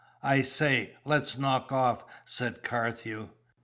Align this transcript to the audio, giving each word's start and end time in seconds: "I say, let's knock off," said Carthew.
"I 0.23 0.41
say, 0.41 0.95
let's 1.05 1.37
knock 1.37 1.71
off," 1.71 2.03
said 2.25 2.63
Carthew. 2.63 3.29